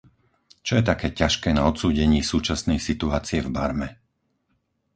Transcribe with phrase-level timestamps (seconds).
[0.65, 3.87] Čo je také ťažké na odsúdení súčasnej situácie v Barme?